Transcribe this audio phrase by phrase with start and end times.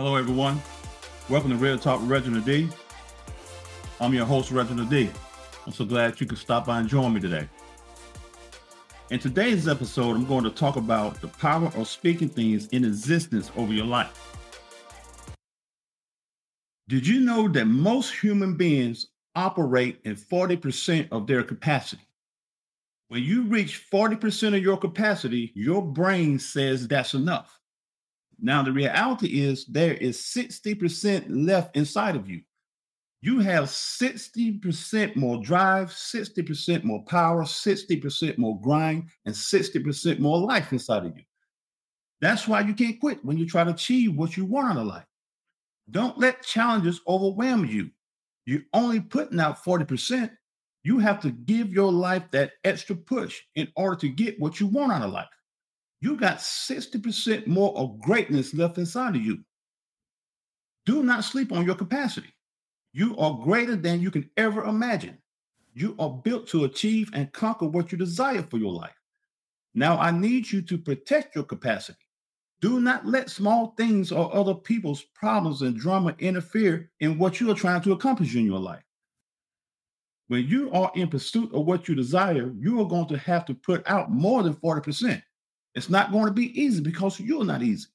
[0.00, 0.62] Hello, everyone.
[1.28, 2.70] Welcome to Real Talk with Reginald D.
[4.00, 5.10] I'm your host, Reginald D.
[5.66, 7.46] I'm so glad you could stop by and join me today.
[9.10, 13.52] In today's episode, I'm going to talk about the power of speaking things in existence
[13.58, 14.34] over your life.
[16.88, 22.08] Did you know that most human beings operate in 40% of their capacity?
[23.08, 27.59] When you reach 40% of your capacity, your brain says that's enough.
[28.42, 32.40] Now, the reality is there is 60% left inside of you.
[33.22, 40.72] You have 60% more drive, 60% more power, 60% more grind, and 60% more life
[40.72, 41.24] inside of you.
[42.22, 44.86] That's why you can't quit when you try to achieve what you want out of
[44.86, 45.06] life.
[45.90, 47.90] Don't let challenges overwhelm you.
[48.46, 50.30] You're only putting out 40%.
[50.82, 54.66] You have to give your life that extra push in order to get what you
[54.66, 55.28] want out of life
[56.00, 59.38] you got 60% more of greatness left inside of you.
[60.86, 62.32] Do not sleep on your capacity.
[62.92, 65.18] You are greater than you can ever imagine.
[65.74, 68.94] You are built to achieve and conquer what you desire for your life.
[69.74, 71.98] Now, I need you to protect your capacity.
[72.60, 77.50] Do not let small things or other people's problems and drama interfere in what you
[77.50, 78.82] are trying to accomplish in your life.
[80.28, 83.54] When you are in pursuit of what you desire, you are going to have to
[83.54, 85.22] put out more than 40%.
[85.74, 87.88] It's not going to be easy because you're not easy.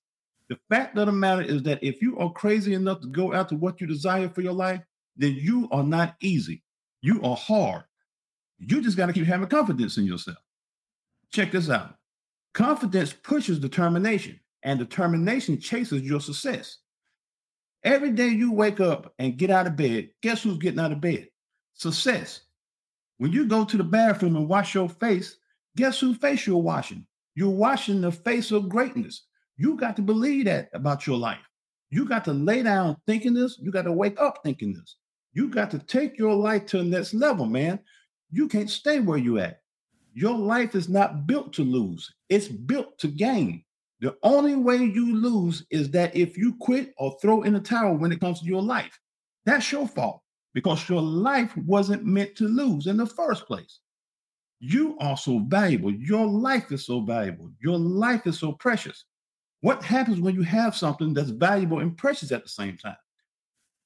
[0.49, 3.55] The fact of the matter is that if you are crazy enough to go after
[3.55, 4.81] what you desire for your life,
[5.17, 6.63] then you are not easy.
[7.01, 7.83] You are hard.
[8.59, 10.37] You just got to keep having confidence in yourself.
[11.31, 11.95] Check this out
[12.55, 16.77] confidence pushes determination, and determination chases your success.
[17.83, 21.01] Every day you wake up and get out of bed, guess who's getting out of
[21.01, 21.27] bed?
[21.73, 22.41] Success.
[23.17, 25.37] When you go to the bathroom and wash your face,
[25.75, 27.05] guess whose face you're washing?
[27.35, 29.23] You're washing the face of greatness.
[29.57, 31.45] You got to believe that about your life.
[31.89, 33.57] You got to lay down thinking this.
[33.61, 34.97] You got to wake up thinking this.
[35.33, 37.79] You got to take your life to the next level, man.
[38.31, 39.61] You can't stay where you at.
[40.13, 42.09] Your life is not built to lose.
[42.29, 43.63] It's built to gain.
[43.99, 47.97] The only way you lose is that if you quit or throw in the towel
[47.97, 48.97] when it comes to your life.
[49.45, 50.21] That's your fault
[50.53, 53.79] because your life wasn't meant to lose in the first place.
[54.67, 55.93] You are so valuable.
[55.93, 57.51] Your life is so valuable.
[57.61, 59.05] Your life is so precious.
[59.61, 62.97] What happens when you have something that's valuable and precious at the same time?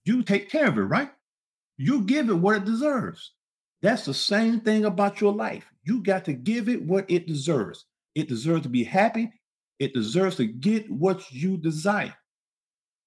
[0.05, 1.09] You take care of it, right?
[1.75, 3.33] You give it what it deserves.
[3.81, 5.65] That's the same thing about your life.
[5.83, 7.85] You got to give it what it deserves.
[8.15, 9.33] It deserves to be happy.
[9.79, 12.15] It deserves to get what you desire.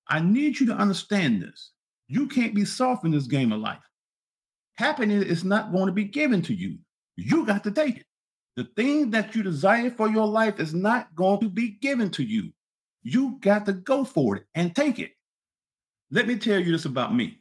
[0.09, 1.71] I need you to understand this.
[2.09, 3.83] You can't be soft in this game of life.
[4.75, 6.77] Happiness is not going to be given to you.
[7.17, 8.07] You got to take it.
[8.57, 12.23] The thing that you desire for your life is not going to be given to
[12.23, 12.53] you.
[13.03, 15.13] You got to go for it and take it.
[16.11, 17.39] Let me tell you this about me.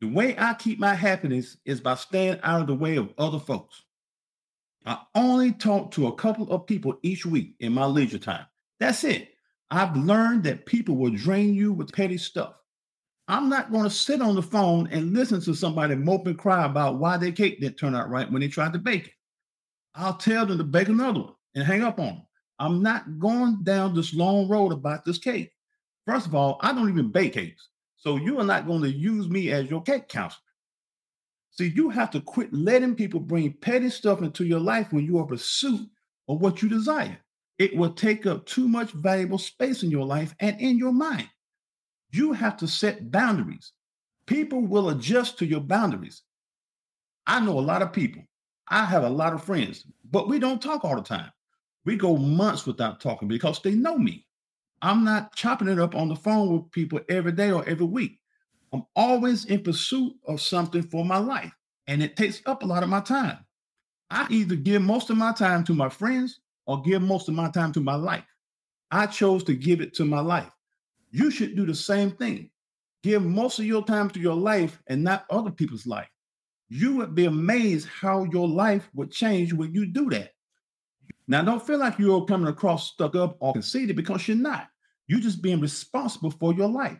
[0.00, 3.38] The way I keep my happiness is by staying out of the way of other
[3.38, 3.82] folks.
[4.84, 8.46] I only talk to a couple of people each week in my leisure time.
[8.78, 9.30] That's it.
[9.70, 12.54] I've learned that people will drain you with petty stuff.
[13.28, 16.64] I'm not going to sit on the phone and listen to somebody mope and cry
[16.64, 19.12] about why their cake didn't turn out right when they tried to bake it.
[19.94, 22.22] I'll tell them to bake another one and hang up on them.
[22.58, 25.52] I'm not going down this long road about this cake.
[26.06, 27.68] First of all, I don't even bake cakes.
[27.96, 30.40] So you are not going to use me as your cake counselor.
[31.50, 35.18] See, you have to quit letting people bring petty stuff into your life when you
[35.18, 35.88] are pursuit
[36.28, 37.18] of what you desire.
[37.58, 41.28] It will take up too much valuable space in your life and in your mind.
[42.10, 43.72] You have to set boundaries.
[44.26, 46.22] People will adjust to your boundaries.
[47.26, 48.22] I know a lot of people.
[48.68, 51.30] I have a lot of friends, but we don't talk all the time.
[51.84, 54.26] We go months without talking because they know me.
[54.82, 58.18] I'm not chopping it up on the phone with people every day or every week.
[58.72, 61.52] I'm always in pursuit of something for my life,
[61.86, 63.38] and it takes up a lot of my time.
[64.10, 67.50] I either give most of my time to my friends or give most of my
[67.50, 68.24] time to my life.
[68.90, 70.50] I chose to give it to my life.
[71.10, 72.50] You should do the same thing.
[73.02, 76.08] Give most of your time to your life and not other people's life.
[76.68, 80.32] You would be amazed how your life would change when you do that.
[81.28, 84.68] Now, don't feel like you're coming across stuck up or conceited because you're not.
[85.08, 86.98] You're just being responsible for your life.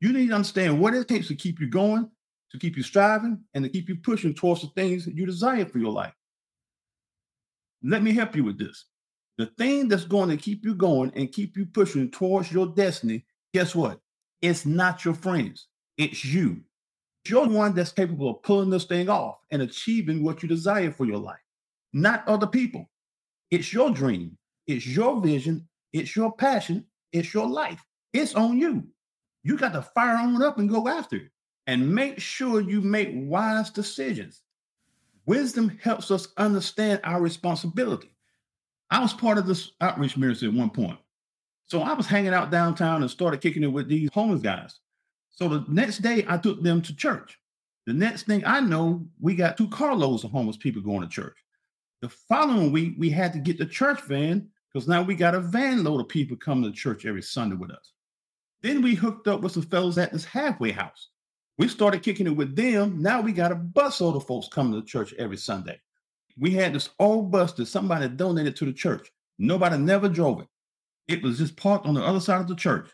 [0.00, 2.08] You need to understand what it takes to keep you going,
[2.50, 5.64] to keep you striving, and to keep you pushing towards the things that you desire
[5.64, 6.14] for your life.
[7.82, 8.86] Let me help you with this.
[9.36, 13.24] The thing that's going to keep you going and keep you pushing towards your destiny
[13.52, 14.00] guess what?
[14.42, 16.60] It's not your friends, it's you.
[17.26, 20.90] You're the one that's capable of pulling this thing off and achieving what you desire
[20.90, 21.40] for your life,
[21.92, 22.90] not other people.
[23.50, 24.36] It's your dream,
[24.66, 27.82] it's your vision, it's your passion, it's your life.
[28.12, 28.86] It's on you.
[29.44, 31.30] You got to fire on up and go after it
[31.66, 34.42] and make sure you make wise decisions.
[35.26, 38.13] Wisdom helps us understand our responsibility.
[38.94, 41.00] I was part of this outreach ministry at one point.
[41.66, 44.78] So I was hanging out downtown and started kicking it with these homeless guys.
[45.30, 47.36] So the next day I took them to church.
[47.86, 51.36] The next thing I know, we got two carloads of homeless people going to church.
[52.02, 55.40] The following week, we had to get the church van because now we got a
[55.40, 57.94] van load of people coming to church every Sunday with us.
[58.62, 61.08] Then we hooked up with some fellows at this halfway house.
[61.58, 63.02] We started kicking it with them.
[63.02, 65.80] Now we got a bus load of folks coming to church every Sunday.
[66.38, 69.10] We had this old bus that somebody donated to the church.
[69.38, 70.48] Nobody never drove it.
[71.06, 72.90] It was just parked on the other side of the church.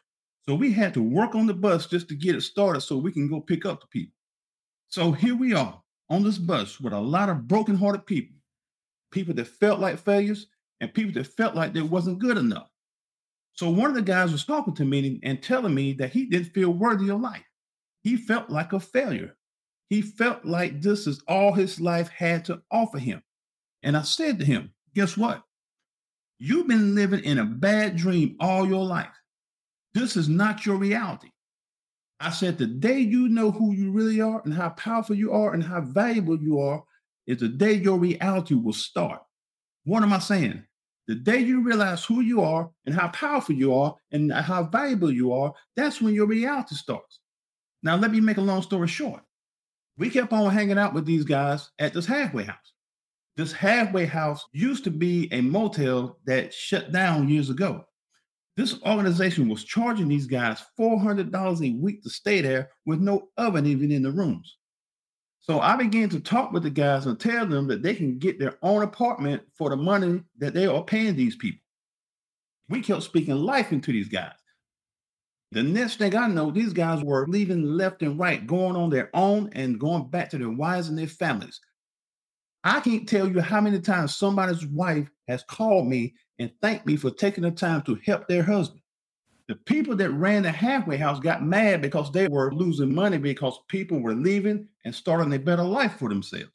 [0.49, 3.13] So we had to work on the bus just to get it started so we
[3.13, 4.15] can go pick up the people.
[4.89, 8.37] So here we are on this bus with a lot of broken-hearted people,
[9.13, 10.47] people that felt like failures
[10.81, 12.69] and people that felt like they wasn't good enough.
[13.53, 16.53] So one of the guys was talking to me and telling me that he didn't
[16.53, 17.45] feel worthy of life.
[18.03, 19.37] He felt like a failure.
[19.89, 23.23] He felt like this is all his life had to offer him.
[23.82, 25.43] And I said to him, guess what?
[26.38, 29.09] You've been living in a bad dream all your life.
[29.94, 31.31] This is not your reality.
[32.19, 35.55] I said, the day you know who you really are and how powerful you are
[35.55, 36.85] and how valuable you are
[37.27, 39.21] is the day your reality will start.
[39.85, 40.65] What am I saying?
[41.09, 45.11] The day you realize who you are and how powerful you are and how valuable
[45.11, 47.21] you are, that's when your reality starts.
[47.83, 49.23] Now, let me make a long story short.
[49.97, 52.73] We kept on hanging out with these guys at this halfway house.
[53.37, 57.85] This halfway house used to be a motel that shut down years ago.
[58.56, 61.32] This organization was charging these guys $400
[61.67, 64.56] a week to stay there with no oven even in the rooms.
[65.41, 68.38] So I began to talk with the guys and tell them that they can get
[68.38, 71.62] their own apartment for the money that they are paying these people.
[72.69, 74.35] We kept speaking life into these guys.
[75.53, 79.11] The next thing I know, these guys were leaving left and right, going on their
[79.15, 81.59] own and going back to their wives and their families.
[82.62, 86.97] I can't tell you how many times somebody's wife has called me and thanked me
[86.97, 88.83] for taking the time to help their husband.
[89.49, 93.59] The people that ran the halfway house got mad because they were losing money because
[93.69, 96.53] people were leaving and starting a better life for themselves.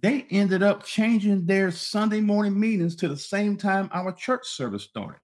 [0.00, 4.82] They ended up changing their Sunday morning meetings to the same time our church service
[4.82, 5.20] started,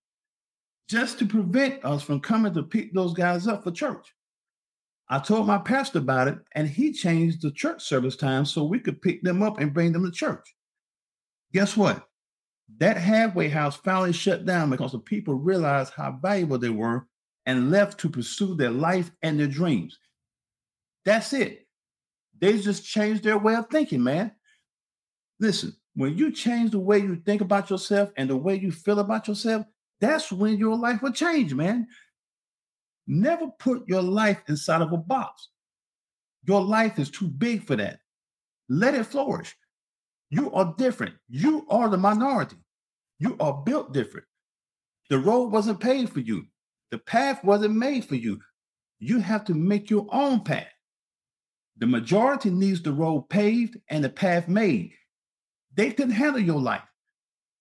[0.88, 4.14] just to prevent us from coming to pick those guys up for church.
[5.10, 8.78] I told my pastor about it, and he changed the church service time so we
[8.78, 10.54] could pick them up and bring them to church.
[11.52, 12.06] Guess what?
[12.76, 17.06] That halfway house finally shut down because the people realized how valuable they were
[17.46, 19.98] and left to pursue their life and their dreams.
[21.06, 21.66] That's it.
[22.38, 24.32] They just changed their way of thinking, man.
[25.40, 28.98] Listen, when you change the way you think about yourself and the way you feel
[28.98, 29.64] about yourself,
[30.00, 31.86] that's when your life will change, man.
[33.10, 35.48] Never put your life inside of a box.
[36.44, 38.00] Your life is too big for that.
[38.68, 39.56] Let it flourish.
[40.28, 41.14] You are different.
[41.28, 42.56] You are the minority.
[43.18, 44.26] You are built different.
[45.08, 46.44] The road wasn't paved for you.
[46.90, 48.40] The path wasn't made for you.
[48.98, 50.68] You have to make your own path.
[51.78, 54.92] The majority needs the road paved and the path made.
[55.74, 56.82] They can't handle your life.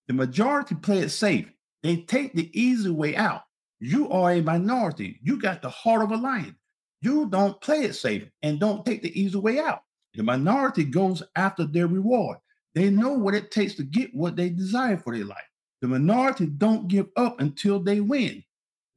[0.08, 1.50] The majority play it safe.
[1.84, 3.44] They take the easy way out.
[3.80, 5.20] You are a minority.
[5.22, 6.56] You got the heart of a lion.
[7.02, 9.84] You don't play it safe and don't take the easy way out.
[10.16, 12.38] The minority goes after their reward.
[12.74, 15.38] They know what it takes to get what they desire for their life.
[15.82, 18.44] The minority don't give up until they win.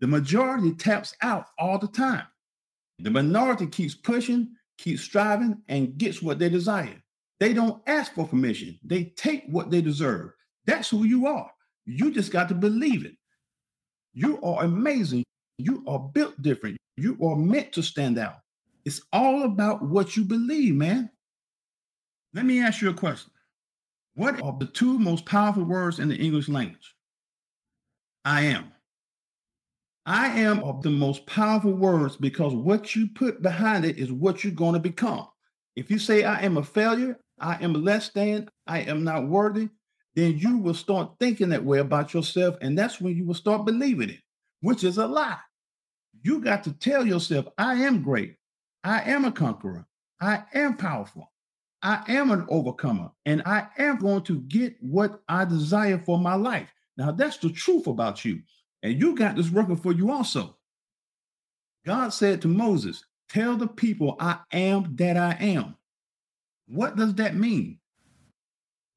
[0.01, 2.25] The majority taps out all the time.
[3.01, 7.03] The minority keeps pushing, keeps striving, and gets what they desire.
[7.39, 8.79] They don't ask for permission.
[8.83, 10.33] They take what they deserve.
[10.67, 11.51] That's who you are.
[11.85, 13.17] You just got to believe it.
[14.13, 15.25] You are amazing.
[15.59, 16.77] You are built different.
[16.97, 18.41] You are meant to stand out.
[18.85, 21.11] It's all about what you believe, man.
[22.33, 23.31] Let me ask you a question.
[24.15, 26.95] What are the two most powerful words in the English language?
[28.25, 28.73] I am.
[30.07, 34.43] I am are the most powerful words because what you put behind it is what
[34.43, 35.29] you're going to become.
[35.77, 39.69] If you say, I am a failure, I am less than, I am not worthy,
[40.15, 42.57] then you will start thinking that way about yourself.
[42.61, 44.21] And that's when you will start believing it,
[44.61, 45.39] which is a lie.
[46.23, 48.37] You got to tell yourself, I am great.
[48.85, 49.87] I am a conqueror.
[50.21, 51.31] I am powerful.
[51.83, 56.35] I am an overcomer and I am going to get what I desire for my
[56.35, 56.71] life.
[56.99, 58.43] Now, that's the truth about you.
[58.83, 60.57] And you got this working for you also.
[61.87, 65.77] God said to Moses, Tell the people I am that I am.
[66.67, 67.80] What does that mean?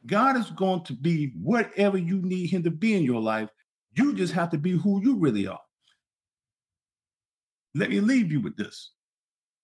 [0.06, 3.50] God is going to be whatever you need him to be in your life.
[3.96, 5.60] You just have to be who you really are.
[7.76, 8.92] Let me leave you with this.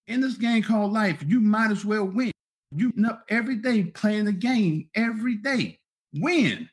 [0.06, 2.32] In this game called life, you might as well win.
[2.74, 5.78] You up every day playing the game every day.
[6.14, 6.68] Win.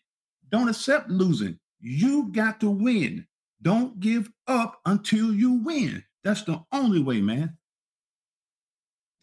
[0.52, 1.60] Don't accept losing.
[1.80, 3.26] You got to win.
[3.62, 6.04] Don't give up until you win.
[6.24, 7.58] That's the only way, man.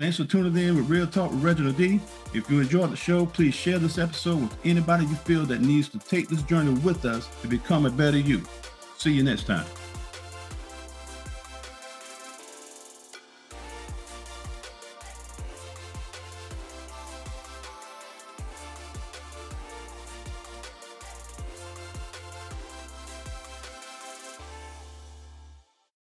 [0.01, 2.01] Thanks for tuning in with Real Talk with Reginald D.
[2.35, 5.89] If you enjoyed the show, please share this episode with anybody you feel that needs
[5.91, 8.43] to take this journey with us to become a better you.
[8.99, 9.65] See you next time.